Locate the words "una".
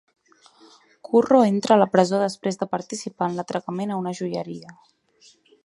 4.05-4.15